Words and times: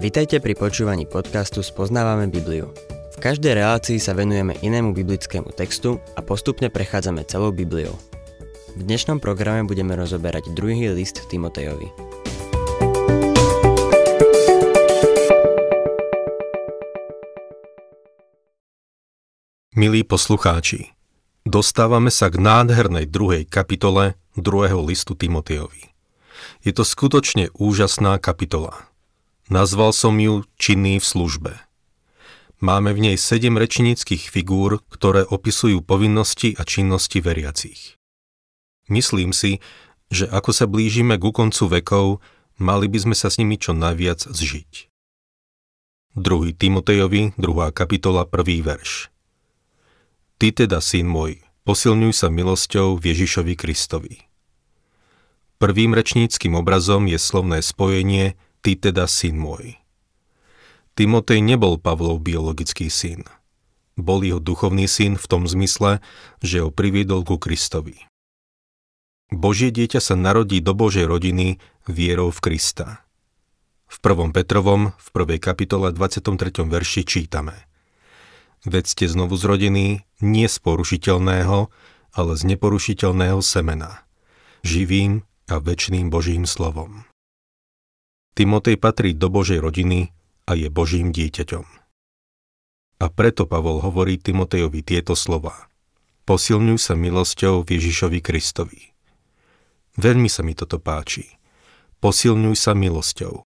Vitajte 0.00 0.40
pri 0.40 0.56
počúvaní 0.56 1.04
podcastu 1.04 1.60
Spoznávame 1.60 2.24
Bibliu. 2.24 2.72
V 3.12 3.16
každej 3.20 3.52
relácii 3.52 4.00
sa 4.00 4.16
venujeme 4.16 4.56
inému 4.64 4.96
biblickému 4.96 5.52
textu 5.52 6.00
a 6.16 6.24
postupne 6.24 6.72
prechádzame 6.72 7.20
celou 7.28 7.52
Bibliou. 7.52 7.92
V 8.72 8.80
dnešnom 8.80 9.20
programe 9.20 9.68
budeme 9.68 9.92
rozoberať 9.92 10.56
druhý 10.56 10.88
list 10.96 11.20
Timotejovi. 11.28 11.92
Milí 19.76 20.00
poslucháči, 20.08 20.96
dostávame 21.44 22.08
sa 22.08 22.32
k 22.32 22.40
nádhernej 22.40 23.04
druhej 23.04 23.44
kapitole 23.44 24.16
druhého 24.32 24.80
listu 24.80 25.12
Timotejovi. 25.12 25.92
Je 26.64 26.72
to 26.72 26.88
skutočne 26.88 27.52
úžasná 27.52 28.16
kapitola. 28.16 28.89
Nazval 29.50 29.90
som 29.90 30.14
ju 30.14 30.46
Činný 30.62 31.02
v 31.02 31.06
službe. 31.10 31.52
Máme 32.62 32.94
v 32.94 33.10
nej 33.10 33.16
sedem 33.18 33.58
rečníckých 33.58 34.30
figúr, 34.30 34.78
ktoré 34.94 35.26
opisujú 35.26 35.82
povinnosti 35.82 36.54
a 36.54 36.62
činnosti 36.62 37.18
veriacich. 37.18 37.98
Myslím 38.86 39.34
si, 39.34 39.58
že 40.06 40.30
ako 40.30 40.54
sa 40.54 40.70
blížime 40.70 41.18
ku 41.18 41.34
koncu 41.34 41.66
vekov, 41.66 42.06
mali 42.62 42.86
by 42.86 43.10
sme 43.10 43.16
sa 43.18 43.26
s 43.26 43.42
nimi 43.42 43.58
čo 43.58 43.74
najviac 43.74 44.22
zžiť. 44.22 44.86
2. 46.14 46.54
Timotejovi, 46.54 47.34
2. 47.34 47.42
kapitola, 47.74 48.30
1. 48.30 48.62
verš. 48.62 49.10
Ty 50.38 50.46
teda, 50.54 50.78
syn 50.78 51.10
môj, 51.10 51.42
posilňuj 51.66 52.14
sa 52.14 52.30
milosťou 52.30 53.02
v 53.02 53.02
Ježišovi 53.02 53.58
Kristovi. 53.58 54.30
Prvým 55.58 55.90
rečníckým 55.90 56.54
obrazom 56.54 57.10
je 57.10 57.18
slovné 57.18 57.66
spojenie 57.66 58.38
ty 58.60 58.76
teda 58.76 59.08
syn 59.08 59.40
môj. 59.40 59.80
Timotej 61.00 61.40
nebol 61.40 61.80
Pavlov 61.80 62.20
biologický 62.20 62.92
syn. 62.92 63.24
Bol 63.96 64.24
jeho 64.24 64.40
duchovný 64.40 64.84
syn 64.84 65.16
v 65.16 65.26
tom 65.26 65.48
zmysle, 65.48 66.04
že 66.44 66.60
ho 66.60 66.68
priviedol 66.68 67.24
ku 67.24 67.40
Kristovi. 67.40 68.04
Božie 69.30 69.70
dieťa 69.70 70.02
sa 70.02 70.18
narodí 70.18 70.58
do 70.58 70.74
Božej 70.74 71.06
rodiny 71.06 71.62
vierou 71.86 72.34
v 72.34 72.40
Krista. 72.42 73.06
V 73.90 73.96
1. 74.02 74.34
Petrovom, 74.34 74.94
v 74.94 75.08
1. 75.14 75.38
kapitole 75.42 75.90
23. 75.94 76.66
verši 76.66 77.02
čítame 77.06 77.66
Veď 78.66 78.84
ste 78.92 79.04
znovu 79.08 79.40
zrodení 79.40 80.04
nie 80.20 80.46
z 80.46 80.56
porušiteľného, 80.60 81.72
ale 82.12 82.32
z 82.36 82.42
neporušiteľného 82.44 83.40
semena, 83.40 84.04
živým 84.66 85.24
a 85.48 85.56
väčšným 85.62 86.12
Božím 86.12 86.44
slovom. 86.44 87.09
Timotej 88.40 88.80
patrí 88.80 89.12
do 89.12 89.28
Božej 89.28 89.60
rodiny 89.60 90.16
a 90.48 90.56
je 90.56 90.72
Božím 90.72 91.12
dieťaťom. 91.12 91.66
A 93.04 93.06
preto 93.12 93.44
Pavol 93.44 93.84
hovorí 93.84 94.16
Timotejovi 94.16 94.80
tieto 94.80 95.12
slova. 95.12 95.68
Posilňuj 96.24 96.80
sa 96.80 96.96
milosťou 96.96 97.60
v 97.60 97.76
Ježišovi 97.76 98.24
Kristovi. 98.24 98.96
Veľmi 100.00 100.32
sa 100.32 100.40
mi 100.40 100.56
toto 100.56 100.80
páči. 100.80 101.36
Posilňuj 102.00 102.56
sa 102.56 102.72
milosťou. 102.72 103.44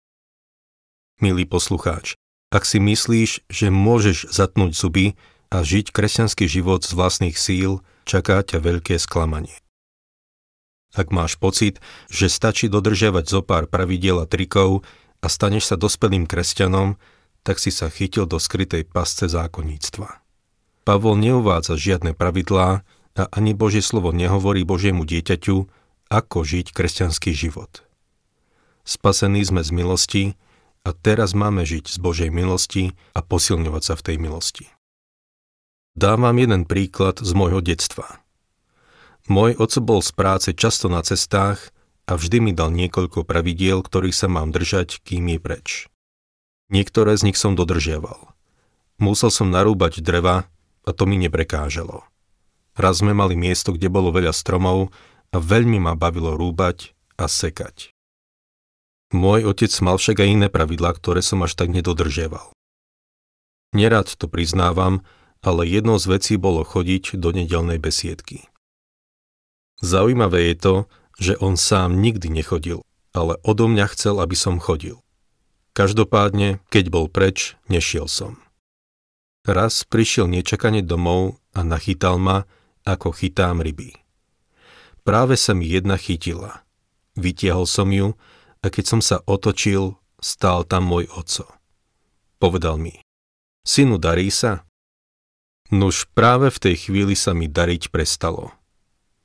Milý 1.18 1.42
poslucháč, 1.42 2.14
ak 2.54 2.62
si 2.62 2.78
myslíš, 2.78 3.50
že 3.50 3.74
môžeš 3.74 4.30
zatnúť 4.30 4.78
zuby 4.78 5.18
a 5.50 5.66
žiť 5.66 5.90
kresťanský 5.90 6.46
život 6.46 6.86
z 6.86 6.94
vlastných 6.94 7.34
síl, 7.34 7.82
čaká 8.06 8.46
ťa 8.46 8.62
veľké 8.62 9.02
sklamanie. 9.02 9.58
Ak 10.94 11.10
máš 11.10 11.34
pocit, 11.34 11.82
že 12.06 12.30
stačí 12.30 12.70
dodržiavať 12.70 13.24
zo 13.26 13.42
pár 13.42 13.66
pravidiel 13.66 14.22
a 14.22 14.30
trikov 14.30 14.86
a 15.18 15.26
staneš 15.26 15.74
sa 15.74 15.76
dospelým 15.76 16.30
kresťanom, 16.30 16.94
tak 17.42 17.58
si 17.58 17.74
sa 17.74 17.90
chytil 17.90 18.30
do 18.30 18.38
skrytej 18.38 18.86
pasce 18.86 19.26
zákonníctva. 19.26 20.22
Pavol 20.86 21.18
neuvádza 21.18 21.74
žiadne 21.74 22.14
pravidlá 22.14 22.86
a 23.18 23.22
ani 23.34 23.58
Božie 23.58 23.82
slovo 23.82 24.14
nehovorí 24.14 24.62
Božiemu 24.62 25.02
dieťaťu, 25.02 25.66
ako 26.14 26.38
žiť 26.46 26.70
kresťanský 26.70 27.34
život. 27.34 27.82
Spasení 28.86 29.42
sme 29.42 29.66
z 29.66 29.70
milosti 29.74 30.24
a 30.86 30.94
teraz 30.94 31.34
máme 31.34 31.66
žiť 31.66 31.90
z 31.90 31.98
Božej 31.98 32.30
milosti 32.30 32.94
a 33.16 33.24
posilňovať 33.24 33.82
sa 33.82 33.94
v 33.98 34.04
tej 34.04 34.16
milosti. 34.22 34.66
Dávam 35.98 36.36
jeden 36.38 36.68
príklad 36.68 37.18
z 37.18 37.32
môjho 37.34 37.58
detstva– 37.64 38.20
môj 39.28 39.56
oco 39.56 39.80
bol 39.80 40.00
z 40.04 40.10
práce 40.12 40.48
často 40.52 40.92
na 40.92 41.00
cestách 41.00 41.72
a 42.04 42.16
vždy 42.16 42.40
mi 42.40 42.52
dal 42.52 42.68
niekoľko 42.72 43.24
pravidiel, 43.24 43.80
ktorých 43.80 44.16
sa 44.16 44.28
mám 44.28 44.52
držať, 44.52 45.00
kým 45.00 45.32
je 45.32 45.38
preč. 45.40 45.68
Niektoré 46.68 47.16
z 47.16 47.32
nich 47.32 47.38
som 47.40 47.56
dodržiaval. 47.56 48.32
Musel 49.00 49.32
som 49.32 49.50
narúbať 49.50 50.04
dreva 50.04 50.48
a 50.84 50.90
to 50.92 51.08
mi 51.08 51.16
neprekážalo. 51.16 52.04
Raz 52.74 53.00
sme 53.00 53.14
mali 53.14 53.38
miesto, 53.38 53.72
kde 53.72 53.88
bolo 53.88 54.10
veľa 54.10 54.34
stromov 54.34 54.90
a 55.30 55.36
veľmi 55.38 55.78
ma 55.78 55.94
bavilo 55.94 56.34
rúbať 56.34 56.92
a 57.18 57.30
sekať. 57.30 57.94
Môj 59.14 59.46
otec 59.46 59.70
mal 59.78 59.94
však 59.94 60.26
aj 60.26 60.28
iné 60.28 60.48
pravidlá, 60.50 60.90
ktoré 60.98 61.22
som 61.22 61.46
až 61.46 61.54
tak 61.54 61.70
nedodržiaval. 61.70 62.50
Nerad 63.74 64.10
to 64.10 64.26
priznávam, 64.26 65.06
ale 65.42 65.66
jednou 65.66 65.98
z 65.98 66.06
vecí 66.18 66.34
bolo 66.34 66.66
chodiť 66.66 67.18
do 67.18 67.30
nedelnej 67.30 67.78
besiedky. 67.78 68.46
Zaujímavé 69.82 70.52
je 70.52 70.56
to, 70.58 70.74
že 71.18 71.38
on 71.38 71.54
sám 71.58 71.98
nikdy 72.02 72.30
nechodil, 72.30 72.82
ale 73.14 73.38
odo 73.46 73.70
mňa 73.70 73.86
chcel, 73.94 74.18
aby 74.18 74.34
som 74.34 74.62
chodil. 74.62 74.98
Každopádne, 75.74 76.62
keď 76.70 76.84
bol 76.90 77.06
preč, 77.10 77.58
nešiel 77.66 78.06
som. 78.06 78.38
Raz 79.44 79.82
prišiel 79.84 80.30
nečakane 80.30 80.80
domov 80.80 81.42
a 81.52 81.66
nachytal 81.66 82.16
ma, 82.16 82.46
ako 82.86 83.12
chytám 83.12 83.60
ryby. 83.60 83.92
Práve 85.04 85.36
sa 85.36 85.52
mi 85.52 85.68
jedna 85.68 86.00
chytila. 86.00 86.64
Vytiahol 87.18 87.68
som 87.68 87.92
ju 87.92 88.16
a 88.64 88.66
keď 88.72 88.84
som 88.88 89.00
sa 89.04 89.20
otočil, 89.28 90.00
stál 90.16 90.64
tam 90.64 90.88
môj 90.88 91.12
oco. 91.12 91.44
Povedal 92.40 92.80
mi, 92.80 93.04
synu, 93.68 94.00
darí 94.00 94.32
sa? 94.32 94.64
Nuž 95.68 96.08
práve 96.16 96.48
v 96.48 96.58
tej 96.60 96.88
chvíli 96.88 97.12
sa 97.12 97.36
mi 97.36 97.50
dariť 97.50 97.92
prestalo. 97.92 98.52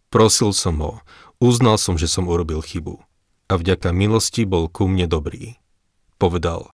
Prosil 0.10 0.58
som 0.58 0.82
ho, 0.82 0.94
uznal 1.38 1.78
som, 1.78 1.94
že 1.94 2.10
som 2.10 2.26
urobil 2.26 2.66
chybu 2.66 2.98
a 3.46 3.54
vďaka 3.58 3.94
milosti 3.94 4.42
bol 4.42 4.66
ku 4.66 4.90
mne 4.90 5.06
dobrý. 5.06 5.62
Povedal, 6.18 6.74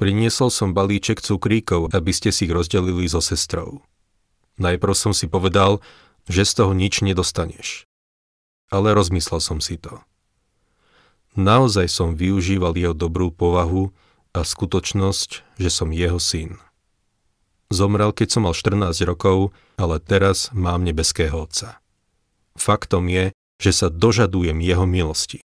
priniesol 0.00 0.48
som 0.48 0.72
balíček 0.72 1.20
cukríkov, 1.20 1.92
aby 1.92 2.12
ste 2.16 2.32
si 2.32 2.48
ich 2.48 2.52
rozdelili 2.56 3.04
so 3.04 3.20
sestrou. 3.20 3.84
Najprv 4.56 4.94
som 4.96 5.12
si 5.12 5.28
povedal, 5.28 5.84
že 6.24 6.48
z 6.48 6.64
toho 6.64 6.72
nič 6.72 7.04
nedostaneš. 7.04 7.84
Ale 8.72 8.96
rozmyslel 8.96 9.44
som 9.44 9.60
si 9.60 9.76
to. 9.76 10.00
Naozaj 11.36 11.90
som 11.92 12.16
využíval 12.16 12.72
jeho 12.80 12.96
dobrú 12.96 13.28
povahu 13.28 13.92
a 14.32 14.40
skutočnosť, 14.40 15.60
že 15.60 15.68
som 15.68 15.92
jeho 15.92 16.16
syn. 16.16 16.56
Zomrel, 17.68 18.14
keď 18.14 18.28
som 18.38 18.48
mal 18.48 18.56
14 18.56 19.04
rokov, 19.04 19.52
ale 19.76 20.00
teraz 20.00 20.48
mám 20.56 20.80
nebeského 20.80 21.44
otca. 21.44 21.83
Faktom 22.54 23.10
je, 23.10 23.34
že 23.58 23.72
sa 23.74 23.88
dožadujem 23.90 24.58
jeho 24.62 24.86
milosti. 24.86 25.42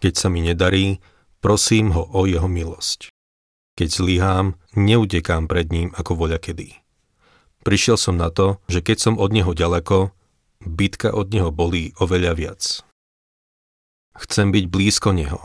Keď 0.00 0.14
sa 0.16 0.28
mi 0.32 0.40
nedarí, 0.40 0.98
prosím 1.44 1.92
ho 1.92 2.08
o 2.08 2.24
jeho 2.24 2.48
milosť. 2.48 3.12
Keď 3.76 3.88
zlyhám, 3.88 4.60
neutekám 4.76 5.48
pred 5.48 5.72
ním 5.72 5.88
ako 5.96 6.26
voľa 6.26 6.40
kedy. 6.40 6.80
Prišiel 7.60 8.00
som 8.00 8.16
na 8.16 8.32
to, 8.32 8.56
že 8.72 8.80
keď 8.80 8.96
som 8.98 9.14
od 9.20 9.32
neho 9.36 9.52
ďaleko, 9.52 10.12
bitka 10.64 11.12
od 11.12 11.32
neho 11.32 11.52
bolí 11.52 11.92
oveľa 12.00 12.32
viac. 12.36 12.62
Chcem 14.16 14.52
byť 14.52 14.64
blízko 14.68 15.12
neho 15.12 15.40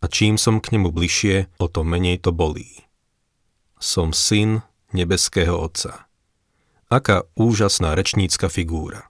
a 0.00 0.04
čím 0.08 0.36
som 0.36 0.60
k 0.60 0.76
nemu 0.76 0.92
bližšie, 0.92 1.48
o 1.60 1.66
to 1.68 1.80
menej 1.84 2.20
to 2.20 2.32
bolí. 2.32 2.84
Som 3.80 4.12
syn 4.12 4.64
nebeského 4.92 5.56
Otca. 5.56 6.08
Aká 6.92 7.24
úžasná 7.36 7.96
rečnícka 7.96 8.52
figúra. 8.52 9.08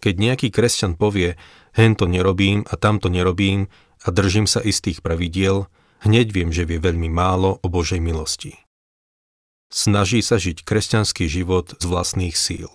Keď 0.00 0.14
nejaký 0.16 0.48
kresťan 0.48 0.96
povie, 0.96 1.36
hen 1.76 1.92
to 1.92 2.08
nerobím 2.08 2.64
a 2.64 2.74
tamto 2.80 3.12
nerobím 3.12 3.68
a 4.00 4.08
držím 4.08 4.48
sa 4.48 4.64
istých 4.64 5.04
pravidiel, 5.04 5.68
hneď 6.00 6.32
viem, 6.32 6.50
že 6.50 6.64
vie 6.64 6.80
veľmi 6.80 7.12
málo 7.12 7.60
o 7.60 7.66
Božej 7.68 8.00
milosti. 8.00 8.56
Snaží 9.70 10.24
sa 10.24 10.40
žiť 10.40 10.64
kresťanský 10.64 11.28
život 11.28 11.76
z 11.78 11.84
vlastných 11.84 12.34
síl. 12.34 12.66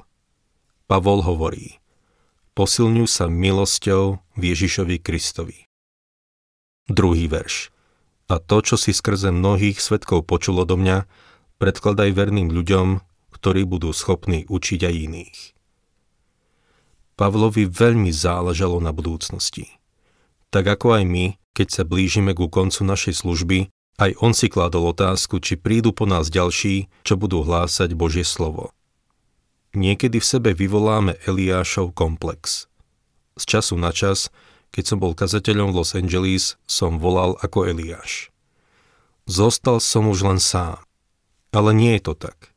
Pavol 0.86 1.26
hovorí, 1.26 1.82
posilňuj 2.54 3.10
sa 3.10 3.26
milosťou 3.26 4.22
v 4.38 4.42
Ježišovi 4.54 5.02
Kristovi. 5.02 5.66
Druhý 6.86 7.26
verš. 7.26 7.74
A 8.30 8.38
to, 8.38 8.62
čo 8.62 8.78
si 8.78 8.94
skrze 8.94 9.34
mnohých 9.34 9.82
svetkov 9.82 10.30
počulo 10.30 10.64
do 10.64 10.78
mňa, 10.78 11.10
predkladaj 11.58 12.10
verným 12.14 12.54
ľuďom, 12.54 13.02
ktorí 13.34 13.66
budú 13.66 13.90
schopní 13.92 14.46
učiť 14.46 14.82
aj 14.86 14.94
iných. 14.94 15.40
Pavlovi 17.16 17.68
veľmi 17.68 18.12
záležalo 18.12 18.84
na 18.84 18.92
budúcnosti. 18.92 19.72
Tak 20.52 20.80
ako 20.80 21.00
aj 21.00 21.04
my, 21.08 21.26
keď 21.56 21.68
sa 21.72 21.84
blížime 21.88 22.36
ku 22.36 22.52
koncu 22.52 22.84
našej 22.84 23.24
služby, 23.24 23.72
Aj 23.96 24.12
on 24.20 24.36
si 24.36 24.52
kládol 24.52 24.92
otázku, 24.92 25.40
či 25.40 25.56
prídu 25.56 25.96
po 25.96 26.04
nás 26.04 26.28
ďalší, 26.28 26.92
čo 27.08 27.16
budú 27.16 27.48
hlásať 27.48 27.96
Božie 27.96 28.28
slovo. 28.28 28.76
Niekedy 29.72 30.20
v 30.20 30.28
sebe 30.28 30.52
vyvoláme 30.52 31.16
Eliášov 31.24 31.96
komplex. 31.96 32.68
Z 33.40 33.44
času 33.48 33.80
na 33.80 33.96
čas, 33.96 34.32
keď 34.76 34.84
som 34.84 34.98
bol 35.00 35.16
kazateľom 35.16 35.72
v 35.72 35.76
Los 35.80 35.96
Angeles, 35.96 36.60
som 36.68 37.00
volal 37.00 37.40
ako 37.40 37.72
Eliáš. 37.72 38.36
Zostal 39.32 39.80
som 39.80 40.12
už 40.12 40.28
len 40.28 40.40
sám. 40.44 40.84
Ale 41.56 41.72
nie 41.72 41.96
je 41.96 42.12
to 42.12 42.14
tak. 42.20 42.52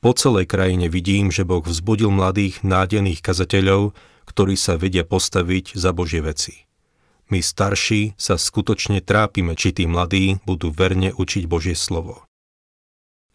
Po 0.00 0.16
celej 0.16 0.48
krajine 0.48 0.88
vidím, 0.88 1.28
že 1.28 1.44
Boh 1.44 1.60
vzbudil 1.60 2.08
mladých, 2.08 2.64
nádejných 2.64 3.20
kazateľov, 3.20 3.92
ktorí 4.24 4.56
sa 4.56 4.80
vedia 4.80 5.04
postaviť 5.04 5.76
za 5.76 5.92
Božie 5.92 6.24
veci. 6.24 6.64
My 7.28 7.44
starší 7.44 8.16
sa 8.16 8.40
skutočne 8.40 9.04
trápime, 9.04 9.52
či 9.54 9.76
tí 9.76 9.84
mladí 9.84 10.40
budú 10.48 10.72
verne 10.72 11.12
učiť 11.12 11.44
Božie 11.44 11.76
slovo. 11.76 12.24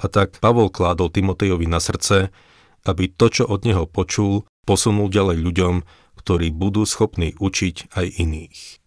A 0.02 0.10
tak 0.10 0.42
Pavol 0.42 0.74
kládol 0.74 1.14
Timotejovi 1.14 1.70
na 1.70 1.78
srdce, 1.78 2.34
aby 2.82 3.14
to, 3.14 3.30
čo 3.30 3.44
od 3.46 3.62
neho 3.64 3.86
počul, 3.86 4.50
posunul 4.66 5.08
ďalej 5.14 5.38
ľuďom, 5.46 5.76
ktorí 6.18 6.50
budú 6.50 6.84
schopní 6.90 7.38
učiť 7.38 7.94
aj 7.94 8.06
iných. 8.18 8.82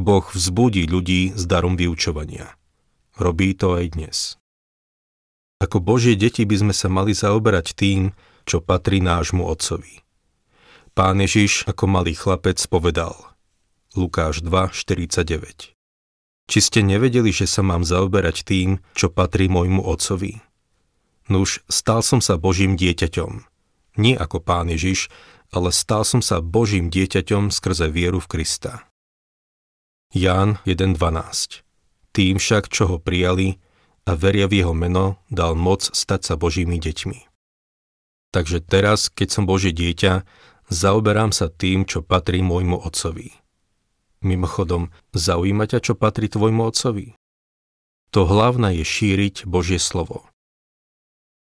Boh 0.00 0.24
vzbudí 0.24 0.88
ľudí 0.88 1.36
s 1.36 1.44
darom 1.44 1.76
vyučovania. 1.76 2.56
Robí 3.20 3.52
to 3.52 3.76
aj 3.76 4.00
dnes. 4.00 4.39
Ako 5.60 5.78
Božie 5.78 6.16
deti 6.16 6.42
by 6.48 6.56
sme 6.56 6.74
sa 6.74 6.88
mali 6.88 7.12
zaoberať 7.12 7.76
tým, 7.76 8.16
čo 8.48 8.64
patrí 8.64 9.04
nášmu 9.04 9.44
Otcovi. 9.44 10.02
Pán 10.96 11.20
Ježiš 11.20 11.68
ako 11.68 11.84
malý 11.86 12.16
chlapec 12.16 12.58
povedal– 12.66 13.14
Lukáš 13.98 14.46
2.49 14.46 15.74
Či 16.46 16.58
ste 16.62 16.80
nevedeli, 16.86 17.34
že 17.34 17.50
sa 17.50 17.66
mám 17.66 17.82
zaoberať 17.82 18.46
tým, 18.46 18.78
čo 18.94 19.10
patrí 19.10 19.50
môjmu 19.50 19.82
otcovi? 19.82 20.38
Nuž, 21.26 21.58
stal 21.66 22.06
som 22.06 22.22
sa 22.22 22.38
Božím 22.38 22.78
dieťaťom. 22.78 23.50
Nie 23.98 24.14
ako 24.14 24.46
pán 24.46 24.70
Ježiš, 24.70 25.10
ale 25.50 25.74
stal 25.74 26.06
som 26.06 26.22
sa 26.22 26.38
Božím 26.38 26.86
dieťaťom 26.86 27.50
skrze 27.50 27.90
vieru 27.90 28.22
v 28.22 28.30
Krista. 28.30 28.86
Ján 30.14 30.62
1.12 30.62 31.66
Tým 32.14 32.38
však, 32.38 32.70
čo 32.70 32.94
ho 32.94 32.96
prijali 33.02 33.58
a 34.06 34.12
veria 34.16 34.48
v 34.48 34.64
jeho 34.64 34.74
meno, 34.76 35.20
dal 35.28 35.56
moc 35.56 35.84
stať 35.84 36.32
sa 36.32 36.34
Božími 36.38 36.80
deťmi. 36.80 37.18
Takže 38.30 38.62
teraz, 38.62 39.10
keď 39.10 39.28
som 39.28 39.44
Božie 39.44 39.74
dieťa, 39.74 40.22
zaoberám 40.70 41.34
sa 41.34 41.50
tým, 41.50 41.82
čo 41.82 42.00
patrí 42.00 42.40
môjmu 42.40 42.78
otcovi. 42.78 43.34
Mimochodom, 44.22 44.94
zaujíma 45.16 45.66
ťa, 45.66 45.78
čo 45.82 45.92
patrí 45.98 46.30
tvojmu 46.30 46.62
otcovi? 46.62 47.18
To 48.14 48.26
hlavné 48.26 48.82
je 48.82 48.84
šíriť 48.86 49.46
Božie 49.46 49.78
slovo. 49.82 50.26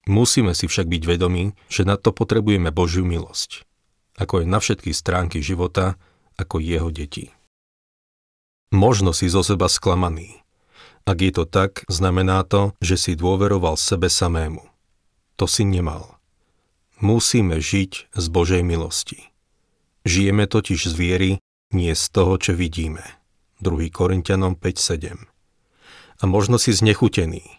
Musíme 0.08 0.56
si 0.56 0.72
však 0.72 0.88
byť 0.88 1.04
vedomí, 1.04 1.52
že 1.68 1.84
na 1.84 2.00
to 2.00 2.16
potrebujeme 2.16 2.72
Božiu 2.72 3.04
milosť, 3.04 3.68
ako 4.16 4.42
je 4.42 4.46
na 4.48 4.60
všetky 4.64 4.96
stránky 4.96 5.44
života, 5.44 6.00
ako 6.40 6.64
jeho 6.64 6.94
deti. 6.94 7.34
Možno 8.72 9.12
si 9.12 9.28
zo 9.28 9.44
seba 9.44 9.68
sklamaný. 9.72 10.47
Ak 11.08 11.24
je 11.24 11.32
to 11.32 11.48
tak, 11.48 11.88
znamená 11.88 12.44
to, 12.44 12.76
že 12.84 13.00
si 13.00 13.12
dôveroval 13.16 13.80
sebe 13.80 14.12
samému. 14.12 14.60
To 15.40 15.48
si 15.48 15.64
nemal. 15.64 16.20
Musíme 17.00 17.64
žiť 17.64 18.12
z 18.12 18.26
Božej 18.28 18.60
milosti. 18.60 19.32
Žijeme 20.04 20.52
totiž 20.52 20.92
z 20.92 20.94
viery, 21.00 21.32
nie 21.72 21.96
z 21.96 22.04
toho, 22.12 22.36
čo 22.36 22.52
vidíme. 22.52 23.08
2. 23.64 23.88
Korintianom 23.88 24.60
5.7 24.60 25.16
A 26.20 26.24
možno 26.28 26.60
si 26.60 26.76
znechutený. 26.76 27.56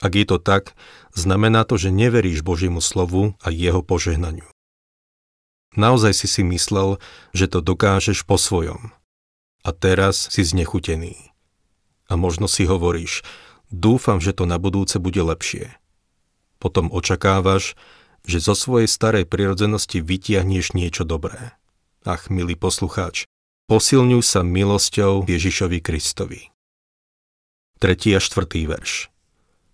Ak 0.00 0.16
je 0.16 0.24
to 0.24 0.40
tak, 0.40 0.72
znamená 1.12 1.68
to, 1.68 1.76
že 1.76 1.92
neveríš 1.92 2.40
Božiemu 2.40 2.80
slovu 2.80 3.36
a 3.44 3.52
jeho 3.52 3.84
požehnaniu. 3.84 4.48
Naozaj 5.76 6.16
si 6.16 6.28
si 6.32 6.40
myslel, 6.48 6.96
že 7.36 7.44
to 7.44 7.60
dokážeš 7.60 8.24
po 8.24 8.40
svojom. 8.40 8.96
A 9.60 9.68
teraz 9.76 10.32
si 10.32 10.40
znechutený. 10.40 11.35
A 12.06 12.14
možno 12.14 12.46
si 12.46 12.66
hovoríš, 12.66 13.26
dúfam, 13.70 14.22
že 14.22 14.34
to 14.34 14.46
na 14.46 14.58
budúce 14.62 14.98
bude 15.02 15.20
lepšie. 15.22 15.74
Potom 16.62 16.90
očakávaš, 16.90 17.74
že 18.26 18.42
zo 18.42 18.54
svojej 18.58 18.90
starej 18.90 19.26
prirodzenosti 19.26 20.02
vytiahneš 20.02 20.74
niečo 20.74 21.06
dobré. 21.06 21.54
Ach, 22.06 22.30
milý 22.30 22.54
poslucháč, 22.54 23.26
Posilňuj 23.66 24.22
sa 24.22 24.46
milosťou 24.46 25.26
Ježišovi 25.26 25.82
Kristovi. 25.82 26.54
3. 27.82 28.14
a 28.14 28.22
4. 28.22 28.46
verš 28.62 29.10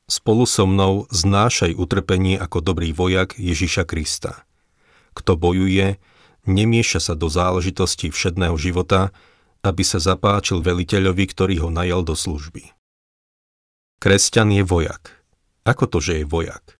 Spolu 0.09 0.49
so 0.49 0.65
mnou 0.65 1.05
znášaj 1.13 1.77
utrpenie 1.77 2.41
ako 2.41 2.65
dobrý 2.65 2.97
vojak 2.97 3.37
Ježiša 3.37 3.85
Krista. 3.85 4.49
Kto 5.13 5.37
bojuje, 5.37 6.01
nemieša 6.49 7.05
sa 7.05 7.13
do 7.13 7.29
záležitostí 7.29 8.09
všedného 8.09 8.57
života, 8.57 9.13
aby 9.63 9.83
sa 9.87 10.03
zapáčil 10.03 10.59
veliteľovi, 10.63 11.25
ktorý 11.31 11.55
ho 11.67 11.71
najal 11.71 12.03
do 12.03 12.19
služby. 12.19 12.75
Kresťan 14.03 14.51
je 14.51 14.67
vojak. 14.67 15.15
Ako 15.63 15.87
to, 15.87 16.03
že 16.03 16.23
je 16.23 16.25
vojak? 16.27 16.75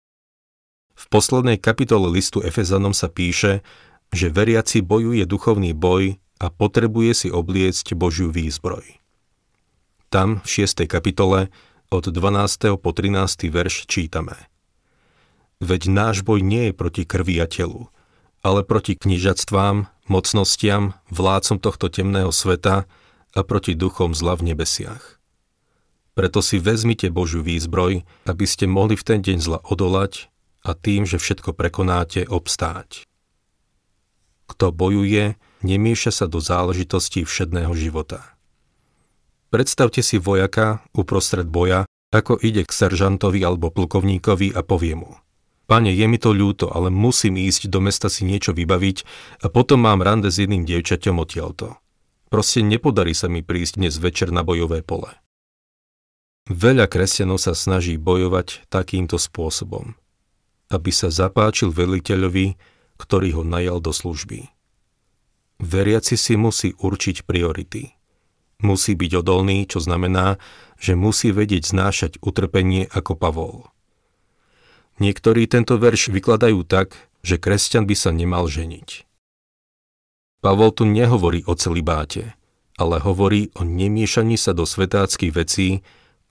V 0.93 1.05
poslednej 1.07 1.55
kapitole 1.55 2.11
listu 2.11 2.43
Efezanom 2.43 2.91
sa 2.91 3.07
píše, 3.07 3.63
že 4.11 4.29
veriaci 4.29 4.83
bojuje 4.83 5.23
duchovný 5.23 5.71
boj 5.71 6.19
a 6.43 6.51
potrebuje 6.51 7.11
si 7.15 7.27
obliecť 7.31 7.95
Božiu 7.95 8.29
výzbroj. 8.29 8.99
Tam 10.11 10.43
v 10.43 10.47
6. 10.67 10.85
kapitole 10.85 11.49
od 11.87 12.05
12. 12.11 12.75
po 12.77 12.89
13. 12.91 13.49
verš 13.49 13.87
čítame. 13.87 14.35
Veď 15.63 15.87
náš 15.87 16.27
boj 16.27 16.43
nie 16.43 16.69
je 16.69 16.73
proti 16.75 17.03
krvi 17.07 17.39
a 17.39 17.47
telu, 17.47 17.87
ale 18.43 18.67
proti 18.67 18.99
knižatstvám, 18.99 19.87
mocnostiam, 20.07 20.97
vládcom 21.09 21.57
tohto 21.59 21.87
temného 21.87 22.31
sveta 22.31 22.85
a 23.33 23.39
proti 23.41 23.73
duchom 23.73 24.13
zla 24.13 24.37
v 24.37 24.53
nebesiach. 24.53 25.19
Preto 26.13 26.45
si 26.45 26.61
vezmite 26.61 27.09
Božiu 27.09 27.41
výzbroj, 27.41 28.05
aby 28.29 28.45
ste 28.45 28.69
mohli 28.69 28.93
v 28.93 29.03
ten 29.03 29.19
deň 29.25 29.37
zla 29.41 29.59
odolať 29.65 30.29
a 30.61 30.77
tým, 30.77 31.09
že 31.09 31.17
všetko 31.17 31.57
prekonáte, 31.57 32.29
obstáť. 32.29 33.09
Kto 34.45 34.69
bojuje, 34.69 35.39
nemieša 35.65 36.11
sa 36.13 36.25
do 36.29 36.37
záležitostí 36.37 37.25
všedného 37.25 37.73
života. 37.73 38.37
Predstavte 39.49 40.05
si 40.05 40.21
vojaka 40.21 40.85
uprostred 40.93 41.49
boja, 41.49 41.89
ako 42.13 42.37
ide 42.37 42.61
k 42.61 42.71
seržantovi 42.71 43.41
alebo 43.41 43.73
plukovníkovi 43.73 44.53
a 44.53 44.61
povie 44.61 44.93
mu 44.93 45.17
Pane, 45.63 45.95
je 45.95 46.05
mi 46.11 46.19
to 46.19 46.35
ľúto, 46.35 46.67
ale 46.67 46.91
musím 46.91 47.39
ísť 47.39 47.71
do 47.71 47.79
mesta 47.79 48.11
si 48.11 48.27
niečo 48.27 48.51
vybaviť 48.51 48.97
a 49.43 49.47
potom 49.47 49.87
mám 49.87 50.03
rande 50.03 50.27
s 50.27 50.43
jedným 50.43 50.67
dievčaťom 50.67 51.15
odtiaľto. 51.23 51.79
Proste 52.27 52.65
nepodarí 52.65 53.15
sa 53.15 53.31
mi 53.31 53.39
prísť 53.45 53.79
dnes 53.79 53.95
večer 53.95 54.33
na 54.33 54.43
bojové 54.43 54.83
pole. 54.83 55.13
Veľa 56.51 56.91
kresťanov 56.91 57.39
sa 57.39 57.55
snaží 57.55 57.95
bojovať 57.95 58.67
takýmto 58.67 59.15
spôsobom, 59.15 59.95
aby 60.67 60.91
sa 60.91 61.07
zapáčil 61.07 61.71
veliteľovi, 61.71 62.59
ktorý 62.99 63.39
ho 63.39 63.43
najal 63.47 63.79
do 63.79 63.95
služby. 63.95 64.51
Veriaci 65.63 66.19
si 66.19 66.35
musí 66.35 66.75
určiť 66.75 67.23
priority. 67.23 67.95
Musí 68.59 68.99
byť 68.99 69.11
odolný, 69.23 69.63
čo 69.63 69.79
znamená, 69.79 70.35
že 70.75 70.99
musí 70.99 71.31
vedieť 71.31 71.71
znášať 71.71 72.11
utrpenie 72.19 72.91
ako 72.91 73.15
Pavol. 73.15 73.72
Niektorí 75.01 75.49
tento 75.49 75.79
verš 75.79 76.13
vykladajú 76.13 76.61
tak, 76.65 76.93
že 77.23 77.39
kresťan 77.39 77.87
by 77.89 77.95
sa 77.97 78.11
nemal 78.13 78.45
ženiť. 78.45 79.07
Pavol 80.43 80.75
tu 80.75 80.83
nehovorí 80.83 81.47
o 81.47 81.55
celibáte, 81.55 82.35
ale 82.75 82.99
hovorí 82.99 83.49
o 83.55 83.63
nemiešaní 83.63 84.35
sa 84.35 84.51
do 84.51 84.67
svetáckých 84.67 85.31
vecí, 85.31 85.81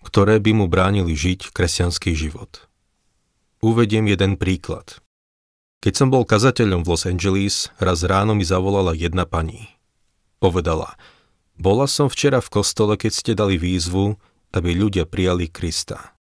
ktoré 0.04 0.36
by 0.42 0.52
mu 0.52 0.66
bránili 0.68 1.16
žiť 1.16 1.54
kresťanský 1.54 2.12
život. 2.12 2.68
Uvediem 3.62 4.10
jeden 4.10 4.36
príklad. 4.36 5.00
Keď 5.82 5.94
som 5.94 6.08
bol 6.14 6.22
kazateľom 6.22 6.86
v 6.86 6.90
Los 6.94 7.08
Angeles, 7.08 7.70
raz 7.78 8.06
ráno 8.06 8.38
mi 8.38 8.46
zavolala 8.46 8.94
jedna 8.94 9.26
pani. 9.26 9.70
Povedala, 10.38 10.94
bola 11.58 11.86
som 11.86 12.10
včera 12.10 12.42
v 12.42 12.52
kostole, 12.52 12.98
keď 12.98 13.12
ste 13.14 13.32
dali 13.38 13.58
výzvu, 13.58 14.18
aby 14.52 14.70
ľudia 14.74 15.06
prijali 15.06 15.46
Krista. 15.48 16.14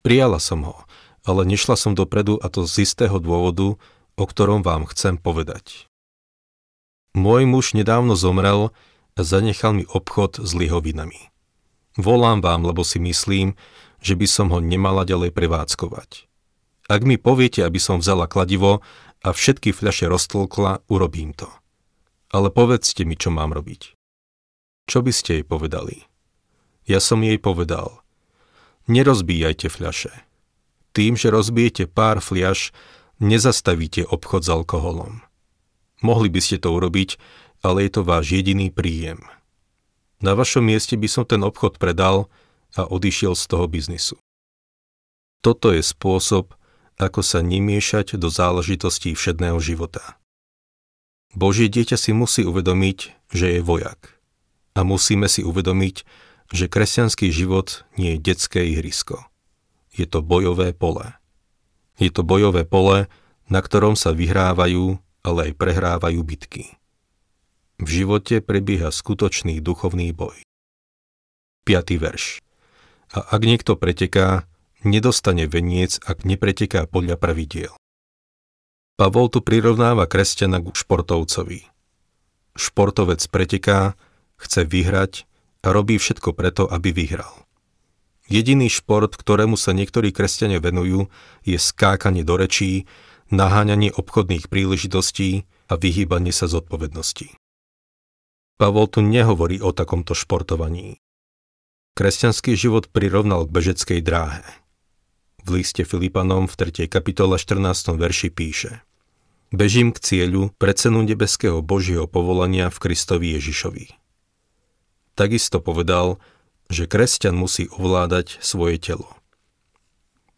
Prijala 0.00 0.40
som 0.40 0.64
ho, 0.64 0.88
ale 1.28 1.44
nešla 1.44 1.76
som 1.76 1.92
dopredu 1.92 2.40
a 2.40 2.48
to 2.48 2.64
z 2.64 2.88
istého 2.88 3.20
dôvodu, 3.20 3.76
o 4.16 4.24
ktorom 4.24 4.64
vám 4.64 4.88
chcem 4.88 5.20
povedať. 5.20 5.84
Môj 7.12 7.44
muž 7.44 7.76
nedávno 7.76 8.16
zomrel 8.16 8.72
a 9.12 9.20
zanechal 9.20 9.76
mi 9.76 9.84
obchod 9.84 10.40
s 10.40 10.56
lihovinami. 10.56 11.28
Volám 12.00 12.40
vám, 12.40 12.64
lebo 12.64 12.80
si 12.80 12.96
myslím, 12.96 13.52
že 14.00 14.16
by 14.16 14.24
som 14.24 14.48
ho 14.54 14.62
nemala 14.62 15.04
ďalej 15.04 15.36
prevádzkovať. 15.36 16.24
Ak 16.88 17.04
mi 17.04 17.20
poviete, 17.20 17.60
aby 17.60 17.76
som 17.76 18.00
vzala 18.00 18.24
kladivo 18.24 18.80
a 19.20 19.28
všetky 19.34 19.76
fľaše 19.76 20.08
roztlkla, 20.08 20.88
urobím 20.88 21.36
to. 21.36 21.50
Ale 22.32 22.48
povedzte 22.48 23.04
mi, 23.04 23.18
čo 23.18 23.28
mám 23.28 23.52
robiť. 23.52 23.92
Čo 24.88 25.04
by 25.04 25.12
ste 25.12 25.42
jej 25.42 25.44
povedali? 25.44 26.08
Ja 26.88 27.02
som 27.04 27.20
jej 27.20 27.36
povedal. 27.36 28.00
Nerozbíjajte 28.88 29.68
fľaše. 29.68 30.27
Tým, 30.98 31.14
že 31.14 31.30
rozbijete 31.30 31.86
pár 31.86 32.18
fľaš, 32.18 32.74
nezastavíte 33.22 34.02
obchod 34.02 34.42
s 34.42 34.50
alkoholom. 34.50 35.22
Mohli 36.02 36.26
by 36.26 36.40
ste 36.42 36.58
to 36.58 36.74
urobiť, 36.74 37.14
ale 37.62 37.86
je 37.86 37.90
to 37.94 38.02
váš 38.02 38.34
jediný 38.34 38.74
príjem. 38.74 39.22
Na 40.18 40.34
vašom 40.34 40.66
mieste 40.66 40.98
by 40.98 41.06
som 41.06 41.22
ten 41.22 41.46
obchod 41.46 41.78
predal 41.78 42.26
a 42.74 42.82
odišiel 42.82 43.38
z 43.38 43.44
toho 43.46 43.70
biznisu. 43.70 44.18
Toto 45.38 45.70
je 45.70 45.86
spôsob, 45.86 46.58
ako 46.98 47.22
sa 47.22 47.46
nemiešať 47.46 48.18
do 48.18 48.26
záležitostí 48.26 49.14
všedného 49.14 49.62
života. 49.62 50.18
Božie 51.30 51.70
dieťa 51.70 51.94
si 51.94 52.10
musí 52.10 52.42
uvedomiť, 52.42 53.30
že 53.30 53.46
je 53.54 53.60
vojak. 53.62 54.18
A 54.74 54.82
musíme 54.82 55.30
si 55.30 55.46
uvedomiť, 55.46 56.02
že 56.50 56.66
kresťanský 56.66 57.30
život 57.30 57.86
nie 57.94 58.18
je 58.18 58.34
detské 58.34 58.66
ihrisko. 58.66 59.27
Je 59.92 60.04
to 60.04 60.20
bojové 60.20 60.76
pole. 60.76 61.16
Je 61.98 62.10
to 62.12 62.22
bojové 62.22 62.62
pole, 62.62 63.10
na 63.48 63.60
ktorom 63.64 63.96
sa 63.98 64.14
vyhrávajú, 64.14 65.00
ale 65.24 65.38
aj 65.50 65.52
prehrávajú 65.58 66.20
bitky. 66.22 66.78
V 67.78 67.88
živote 68.02 68.42
prebieha 68.42 68.90
skutočný 68.90 69.62
duchovný 69.62 70.10
boj. 70.14 70.42
5. 71.66 72.00
verš. 72.00 72.42
A 73.14 73.24
ak 73.24 73.40
niekto 73.44 73.74
preteká, 73.78 74.44
nedostane 74.84 75.48
veniec, 75.48 75.98
ak 76.04 76.28
nepreteká 76.28 76.84
podľa 76.86 77.16
pravidiel. 77.16 77.72
Pavol 78.98 79.30
tu 79.30 79.38
prirovnáva 79.40 80.10
kresťana 80.10 80.58
k 80.58 80.74
športovcovi. 80.74 81.60
Športovec 82.58 83.22
preteká, 83.30 83.94
chce 84.42 84.66
vyhrať 84.66 85.12
a 85.62 85.70
robí 85.70 86.02
všetko 86.02 86.34
preto, 86.34 86.66
aby 86.66 86.90
vyhral. 86.90 87.47
Jediný 88.28 88.68
šport, 88.68 89.16
ktorému 89.16 89.56
sa 89.56 89.72
niektorí 89.72 90.12
kresťania 90.12 90.60
venujú, 90.60 91.08
je 91.48 91.56
skákanie 91.56 92.28
do 92.28 92.36
rečí, 92.36 92.84
naháňanie 93.32 93.88
obchodných 93.88 94.52
príležitostí 94.52 95.48
a 95.68 95.80
vyhýbanie 95.80 96.32
sa 96.32 96.44
zodpovedností. 96.44 97.32
Pavol 98.60 98.86
tu 98.92 99.00
nehovorí 99.00 99.64
o 99.64 99.72
takomto 99.72 100.12
športovaní. 100.12 101.00
Kresťanský 101.96 102.52
život 102.52 102.92
prirovnal 102.92 103.48
k 103.48 103.54
bežeckej 103.54 104.00
dráhe. 104.04 104.44
V 105.48 105.64
liste 105.64 105.88
Filipanom 105.88 106.44
v 106.44 106.54
3. 106.54 106.84
kapitole 106.84 107.40
14. 107.40 107.96
verši 107.96 108.28
píše 108.28 108.84
Bežím 109.48 109.96
k 109.96 110.04
cieľu 110.04 110.52
pre 110.60 110.76
cenu 110.76 111.00
nebeského 111.00 111.64
Božieho 111.64 112.04
povolania 112.04 112.68
v 112.68 112.76
Kristovi 112.84 113.32
Ježišovi. 113.40 113.96
Takisto 115.16 115.64
povedal, 115.64 116.20
že 116.68 116.84
kresťan 116.84 117.36
musí 117.36 117.68
ovládať 117.72 118.40
svoje 118.44 118.76
telo. 118.80 119.08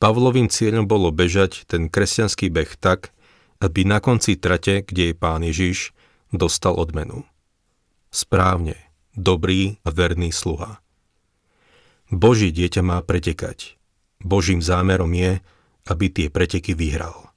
Pavlovým 0.00 0.49
cieľom 0.49 0.88
bolo 0.88 1.12
bežať 1.12 1.68
ten 1.68 1.92
kresťanský 1.92 2.49
beh 2.49 2.72
tak, 2.80 3.12
aby 3.60 3.84
na 3.84 4.00
konci 4.00 4.40
trate, 4.40 4.80
kde 4.80 5.12
je 5.12 5.14
pán 5.14 5.44
Ježiš, 5.44 5.92
dostal 6.32 6.72
odmenu. 6.78 7.28
Správne, 8.08 8.80
dobrý 9.12 9.76
a 9.84 9.92
verný 9.92 10.32
sluha. 10.32 10.80
Boží 12.08 12.50
dieťa 12.50 12.82
má 12.82 12.99
pretekať. 13.04 13.76
Božím 14.25 14.64
zámerom 14.64 15.12
je, 15.12 15.38
aby 15.87 16.06
tie 16.08 16.26
preteky 16.32 16.72
vyhral. 16.72 17.30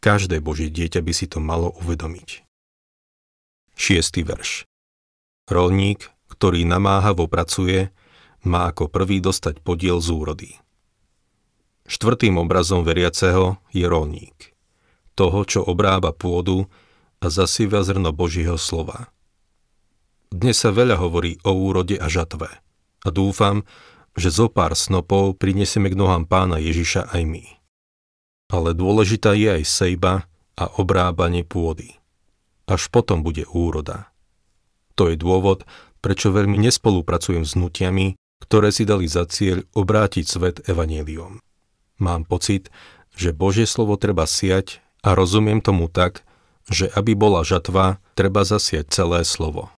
Každé 0.00 0.40
Božie 0.40 0.68
dieťa 0.72 1.00
by 1.00 1.12
si 1.14 1.26
to 1.28 1.38
malo 1.38 1.72
uvedomiť. 1.84 2.44
6. 3.76 4.24
verš 4.24 4.64
Rolník, 5.50 6.08
ktorý 6.32 6.64
namáhavo 6.64 7.28
pracuje, 7.28 7.92
má 8.44 8.70
ako 8.70 8.88
prvý 8.92 9.20
dostať 9.20 9.60
podiel 9.60 10.00
z 10.00 10.08
úrody. 10.12 10.50
Štvrtým 11.84 12.40
obrazom 12.40 12.80
veriaceho 12.80 13.60
je 13.68 13.84
rolník. 13.84 14.56
Toho, 15.12 15.44
čo 15.44 15.60
obrába 15.60 16.16
pôdu 16.16 16.64
a 17.20 17.28
zasýva 17.28 17.84
zrno 17.84 18.12
Božího 18.12 18.56
slova. 18.56 19.12
Dnes 20.32 20.58
sa 20.58 20.72
veľa 20.72 20.96
hovorí 20.98 21.38
o 21.44 21.52
úrode 21.52 22.00
a 22.00 22.08
žatve. 22.08 22.48
A 23.04 23.08
dúfam, 23.12 23.62
že 24.16 24.32
zo 24.32 24.48
pár 24.48 24.72
snopov 24.74 25.36
prinesieme 25.36 25.92
k 25.92 25.98
nohám 25.98 26.24
pána 26.24 26.56
Ježiša 26.56 27.12
aj 27.12 27.22
my. 27.22 27.44
Ale 28.48 28.72
dôležitá 28.72 29.36
je 29.36 29.60
aj 29.60 29.64
sejba 29.68 30.26
a 30.56 30.64
obrábanie 30.80 31.44
pôdy. 31.44 32.00
Až 32.64 32.88
potom 32.88 33.20
bude 33.20 33.44
úroda. 33.52 34.08
To 34.96 35.12
je 35.12 35.20
dôvod, 35.20 35.68
prečo 36.00 36.32
veľmi 36.32 36.56
nespolupracujem 36.62 37.44
s 37.44 37.52
nutiami, 37.58 38.16
ktoré 38.42 38.74
si 38.74 38.88
dali 38.88 39.06
za 39.06 39.28
cieľ 39.28 39.66
obrátiť 39.76 40.24
svet 40.26 40.56
evaníliom. 40.66 41.42
Mám 42.00 42.26
pocit, 42.26 42.72
že 43.14 43.36
Božie 43.36 43.68
slovo 43.68 43.94
treba 43.94 44.26
siať 44.26 44.82
a 45.06 45.14
rozumiem 45.14 45.62
tomu 45.62 45.86
tak, 45.86 46.26
že 46.66 46.88
aby 46.90 47.12
bola 47.14 47.44
žatva, 47.44 48.00
treba 48.16 48.42
zasiať 48.42 48.90
celé 48.90 49.22
slovo. 49.22 49.70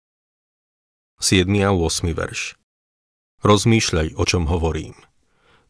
7. 1.18 1.48
a 1.64 1.72
8. 1.72 2.12
verš. 2.12 2.60
Rozmýšľaj, 3.40 4.16
o 4.16 4.24
čom 4.24 4.48
hovorím. 4.48 4.96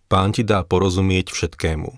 Pán 0.06 0.34
ti 0.34 0.46
dá 0.46 0.62
porozumieť 0.62 1.34
všetkému. 1.34 1.90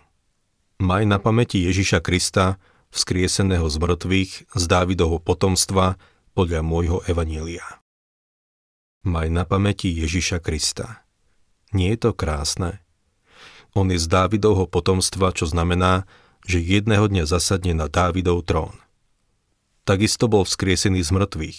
Maj 0.81 1.03
na 1.05 1.19
pamäti 1.19 1.61
Ježiša 1.67 2.01
Krista, 2.01 2.57
vzkrieseného 2.95 3.67
z 3.69 3.77
mŕtvych, 3.77 4.33
z 4.55 4.65
Dávidovho 4.65 5.21
potomstva, 5.21 6.01
podľa 6.33 6.63
môjho 6.63 6.99
evanielia. 7.11 7.83
Maj 9.07 9.31
na 9.31 9.47
pamäti 9.47 9.95
Ježiša 9.95 10.43
Krista. 10.43 11.07
Nie 11.71 11.95
je 11.95 12.09
to 12.09 12.11
krásne? 12.11 12.83
On 13.79 13.87
je 13.87 14.01
z 14.01 14.11
Dávidovho 14.11 14.67
potomstva, 14.67 15.31
čo 15.31 15.47
znamená, 15.47 16.03
že 16.43 16.59
jedného 16.59 17.07
dňa 17.07 17.29
zasadne 17.29 17.79
na 17.79 17.87
Dávidov 17.87 18.43
trón. 18.43 18.75
Takisto 19.87 20.27
bol 20.27 20.43
vzkriesený 20.43 21.07
z 21.07 21.15
mŕtvych, 21.15 21.59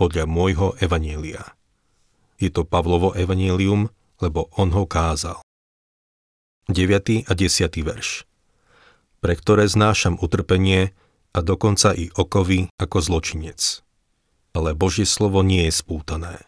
podľa 0.00 0.24
môjho 0.24 0.80
evanielia. 0.80 1.52
Je 2.40 2.48
to 2.48 2.64
Pavlovo 2.64 3.12
evanielium, 3.12 3.92
lebo 4.24 4.48
on 4.56 4.72
ho 4.72 4.88
kázal. 4.88 5.44
9. 6.72 7.28
a 7.28 7.32
10. 7.36 7.68
verš 7.84 8.24
Pre 9.20 9.34
ktoré 9.36 9.68
znášam 9.68 10.16
utrpenie 10.16 10.96
a 11.36 11.38
dokonca 11.44 11.92
i 11.92 12.08
okovy 12.16 12.72
ako 12.80 12.98
zločinec. 13.04 13.84
Ale 14.56 14.72
Božie 14.72 15.04
slovo 15.04 15.44
nie 15.44 15.68
je 15.68 15.74
spútané. 15.74 16.47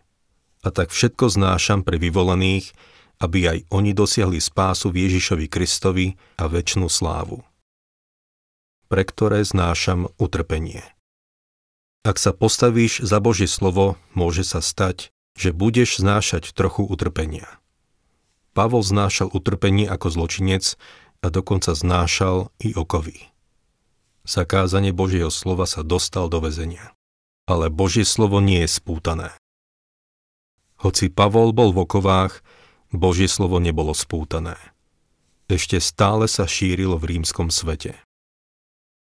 A 0.61 0.69
tak 0.69 0.93
všetko 0.93 1.33
znášam 1.33 1.81
pre 1.81 1.97
vyvolených, 1.97 2.77
aby 3.21 3.39
aj 3.49 3.59
oni 3.73 3.93
dosiahli 3.93 4.41
spásu 4.41 4.93
v 4.93 5.09
Ježišovi 5.09 5.47
Kristovi 5.49 6.07
a 6.41 6.49
väčšinu 6.49 6.89
slávu. 6.89 7.45
Pre 8.89 9.03
ktoré 9.05 9.45
znášam 9.45 10.09
utrpenie. 10.17 10.83
Ak 12.01 12.17
sa 12.17 12.33
postavíš 12.33 13.05
za 13.05 13.21
Božie 13.21 13.45
slovo, 13.45 14.01
môže 14.17 14.41
sa 14.41 14.65
stať, 14.65 15.13
že 15.37 15.53
budeš 15.53 16.01
znášať 16.01 16.57
trochu 16.57 16.85
utrpenia. 16.89 17.61
Pavol 18.57 18.83
znášal 18.83 19.31
utrpenie 19.31 19.87
ako 19.87 20.09
zločinec 20.11 20.75
a 21.21 21.27
dokonca 21.29 21.77
znášal 21.77 22.51
i 22.61 22.73
okovy. 22.73 23.31
Zakázanie 24.25 24.93
Božieho 24.93 25.33
slova 25.33 25.65
sa 25.65 25.81
dostal 25.81 26.29
do 26.29 26.45
väzenia. 26.45 26.93
Ale 27.49 27.73
Božie 27.73 28.05
slovo 28.05 28.41
nie 28.41 28.65
je 28.65 28.71
spútané. 28.71 29.40
Hoci 30.81 31.13
Pavol 31.13 31.53
bol 31.53 31.77
v 31.77 31.85
okovách, 31.85 32.41
Božie 32.89 33.29
slovo 33.29 33.61
nebolo 33.61 33.93
spútané. 33.93 34.57
Ešte 35.45 35.77
stále 35.77 36.25
sa 36.25 36.49
šírilo 36.49 36.97
v 36.97 37.17
rímskom 37.17 37.53
svete. 37.53 38.01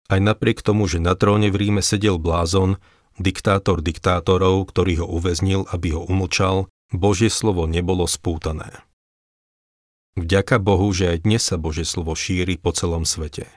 Aj 0.10 0.20
napriek 0.20 0.66
tomu, 0.66 0.90
že 0.90 0.98
na 0.98 1.14
tróne 1.14 1.54
v 1.54 1.62
Ríme 1.62 1.86
sedel 1.86 2.18
blázon, 2.18 2.82
diktátor 3.22 3.86
diktátorov, 3.86 4.74
ktorý 4.74 5.06
ho 5.06 5.08
uväznil, 5.08 5.70
aby 5.70 5.94
ho 5.94 6.02
umlčal, 6.02 6.66
Božie 6.92 7.30
slovo 7.30 7.70
nebolo 7.70 8.10
spútané. 8.10 8.82
Vďaka 10.20 10.60
Bohu, 10.60 10.92
že 10.92 11.14
aj 11.14 11.18
dnes 11.24 11.46
sa 11.46 11.56
Božie 11.56 11.88
slovo 11.88 12.18
šíri 12.18 12.60
po 12.60 12.76
celom 12.76 13.08
svete. 13.08 13.48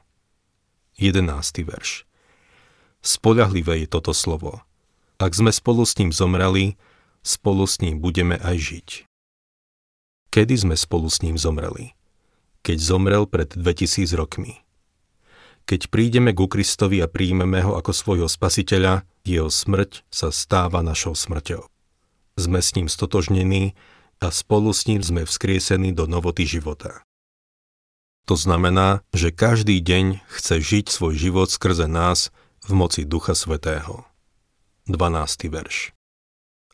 11. 1.00 1.26
verš 1.66 2.06
Spoľahlivé 3.02 3.82
je 3.82 3.88
toto 3.90 4.14
slovo. 4.14 4.62
Ak 5.18 5.34
sme 5.34 5.50
spolu 5.50 5.82
s 5.82 5.98
ním 5.98 6.14
zomreli, 6.14 6.78
spolu 7.24 7.64
s 7.64 7.80
ním 7.80 7.98
budeme 7.98 8.36
aj 8.38 8.56
žiť. 8.60 8.88
Kedy 10.28 10.54
sme 10.60 10.76
spolu 10.76 11.08
s 11.08 11.24
ním 11.24 11.40
zomreli? 11.40 11.96
Keď 12.60 12.78
zomrel 12.78 13.24
pred 13.24 13.48
2000 13.56 14.12
rokmi. 14.14 14.60
Keď 15.64 15.88
prídeme 15.88 16.36
ku 16.36 16.44
Kristovi 16.44 17.00
a 17.00 17.08
príjmeme 17.08 17.64
ho 17.64 17.80
ako 17.80 17.96
svojho 17.96 18.28
spasiteľa, 18.28 19.08
jeho 19.24 19.48
smrť 19.48 20.04
sa 20.12 20.28
stáva 20.28 20.84
našou 20.84 21.16
smrťou. 21.16 21.64
Sme 22.36 22.60
s 22.60 22.76
ním 22.76 22.92
stotožnení 22.92 23.72
a 24.20 24.28
spolu 24.28 24.76
s 24.76 24.84
ním 24.84 25.00
sme 25.00 25.24
vzkriesení 25.24 25.96
do 25.96 26.04
novoty 26.04 26.44
života. 26.44 27.00
To 28.28 28.36
znamená, 28.36 29.04
že 29.12 29.32
každý 29.32 29.80
deň 29.80 30.24
chce 30.28 30.60
žiť 30.60 30.86
svoj 30.92 31.16
život 31.16 31.48
skrze 31.48 31.88
nás 31.88 32.28
v 32.64 32.72
moci 32.76 33.04
Ducha 33.08 33.32
Svetého. 33.36 34.04
12. 34.88 35.48
verš 35.48 35.93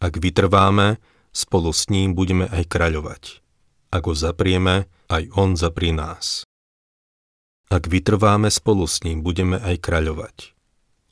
Ak 0.01 0.17
vytrváme, 0.17 0.97
spolu 1.31 1.77
s 1.77 1.93
ním 1.93 2.17
budeme 2.17 2.49
aj 2.49 2.73
kraľovať. 2.73 3.23
Ak 3.93 4.09
ho 4.09 4.17
zaprieme, 4.17 4.89
aj 5.13 5.29
on 5.37 5.61
zaprie 5.61 5.93
nás. 5.93 6.49
Ak 7.71 7.87
vytrváme 7.87 8.51
spolu 8.51 8.89
s 8.89 9.05
ním, 9.07 9.23
budeme 9.23 9.61
aj 9.61 9.79
kráľovať. 9.79 10.57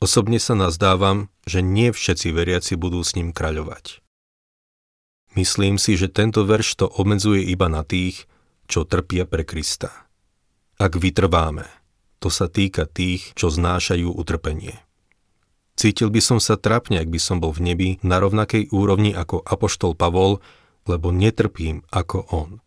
Osobne 0.03 0.41
sa 0.41 0.57
nazdávam, 0.57 1.31
že 1.47 1.63
nie 1.63 1.93
všetci 1.93 2.35
veriaci 2.35 2.73
budú 2.75 2.99
s 2.99 3.15
ním 3.15 3.31
kráľovať. 3.31 4.03
Myslím 5.37 5.77
si, 5.77 5.93
že 5.93 6.09
tento 6.09 6.43
verš 6.43 6.83
to 6.83 6.85
obmedzuje 6.89 7.45
iba 7.45 7.69
na 7.69 7.85
tých, 7.85 8.25
čo 8.65 8.83
trpia 8.83 9.29
pre 9.29 9.45
Krista. 9.45 10.09
Ak 10.81 10.97
vytrváme, 10.97 11.67
to 12.17 12.27
sa 12.27 12.49
týka 12.49 12.89
tých, 12.89 13.37
čo 13.37 13.53
znášajú 13.53 14.11
utrpenie. 14.11 14.88
Cítil 15.79 16.11
by 16.11 16.19
som 16.19 16.43
sa 16.43 16.59
trapne, 16.59 16.99
ak 16.99 17.07
by 17.07 17.15
som 17.15 17.39
bol 17.39 17.55
v 17.55 17.71
nebi 17.71 17.89
na 18.03 18.19
rovnakej 18.19 18.67
úrovni 18.75 19.15
ako 19.15 19.39
Apoštol 19.47 19.95
Pavol, 19.95 20.43
lebo 20.83 21.15
netrpím 21.15 21.87
ako 21.87 22.27
on. 22.35 22.59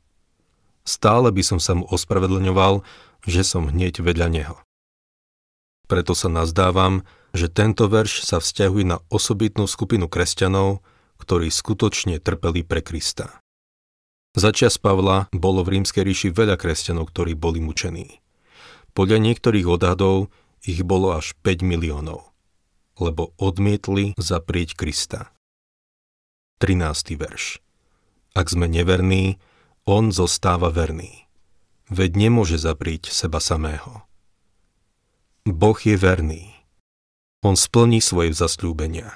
Stále 0.89 1.29
by 1.29 1.45
som 1.45 1.61
sa 1.61 1.77
mu 1.77 1.85
ospravedlňoval, 1.93 2.81
že 3.29 3.45
som 3.45 3.69
hneď 3.69 4.01
vedľa 4.01 4.29
neho. 4.33 4.57
Preto 5.93 6.17
sa 6.17 6.33
nazdávam, 6.33 7.05
že 7.37 7.53
tento 7.53 7.85
verš 7.85 8.25
sa 8.25 8.41
vzťahuje 8.41 8.97
na 8.97 9.05
osobitnú 9.13 9.69
skupinu 9.69 10.09
kresťanov, 10.09 10.81
ktorí 11.21 11.53
skutočne 11.53 12.17
trpeli 12.17 12.65
pre 12.65 12.81
Krista. 12.81 13.45
Začias 14.33 14.81
Pavla 14.81 15.29
bolo 15.37 15.61
v 15.61 15.77
rímskej 15.77 16.01
ríši 16.01 16.29
veľa 16.33 16.57
kresťanov, 16.57 17.13
ktorí 17.13 17.37
boli 17.37 17.61
mučení. 17.61 18.25
Podľa 18.97 19.21
niektorých 19.21 19.69
odhadov 19.69 20.33
ich 20.65 20.81
bolo 20.81 21.13
až 21.13 21.37
5 21.45 21.61
miliónov 21.61 22.32
lebo 23.01 23.33
odmietli 23.41 24.13
zaprieť 24.21 24.77
Krista. 24.77 25.33
13. 26.61 27.17
verš 27.17 27.65
Ak 28.37 28.53
sme 28.53 28.69
neverní, 28.69 29.41
on 29.89 30.13
zostáva 30.13 30.69
verný. 30.69 31.27
Veď 31.91 32.29
nemôže 32.29 32.57
zaprieť 32.61 33.11
seba 33.11 33.43
samého. 33.43 34.05
Boh 35.43 35.77
je 35.77 35.99
verný. 35.99 36.55
On 37.43 37.59
splní 37.59 37.99
svoje 37.99 38.31
zasľúbenia. 38.31 39.11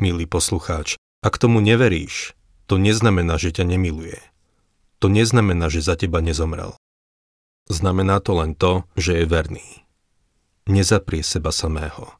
Milý 0.00 0.26
poslucháč, 0.26 0.98
ak 1.22 1.38
tomu 1.38 1.62
neveríš, 1.62 2.34
to 2.66 2.82
neznamená, 2.82 3.38
že 3.38 3.54
ťa 3.54 3.70
nemiluje. 3.70 4.18
To 4.98 5.06
neznamená, 5.06 5.70
že 5.70 5.86
za 5.86 5.94
teba 5.94 6.18
nezomrel. 6.18 6.74
Znamená 7.70 8.18
to 8.18 8.34
len 8.34 8.58
to, 8.58 8.82
že 8.98 9.22
je 9.22 9.24
verný. 9.30 9.86
Nezaprie 10.66 11.22
seba 11.22 11.54
samého 11.54 12.19